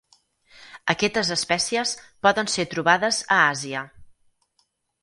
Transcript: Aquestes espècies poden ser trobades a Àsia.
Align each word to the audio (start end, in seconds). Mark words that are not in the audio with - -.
Aquestes 0.93 1.29
espècies 1.35 1.93
poden 2.27 2.51
ser 2.55 2.67
trobades 2.73 3.21
a 3.39 3.43
Àsia. 3.55 3.89